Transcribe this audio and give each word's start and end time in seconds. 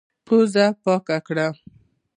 پزه 0.25 0.65
يې 0.71 0.75
پاکه 0.83 1.17
کړه. 1.27 1.47